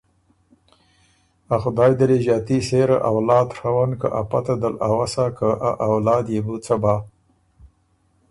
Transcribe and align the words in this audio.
ا 1.53 1.55
خدای 1.63 1.91
دل 1.99 2.11
يې 2.15 2.19
ݫاتي 2.25 2.57
سېره 2.67 2.97
اولاد 3.11 3.47
ڒوَن 3.59 3.91
که 3.99 4.07
ا 4.19 4.21
پته 4.29 4.55
دل 4.61 4.73
اؤسا 4.87 5.25
که 5.37 5.47
ا 5.69 5.71
اولاد 5.89 6.25
يې 6.33 6.39
بو 6.45 6.55
څۀ 6.65 6.75
بَۀ؟ 6.81 6.95